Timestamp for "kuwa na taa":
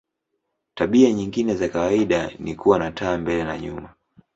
2.55-3.17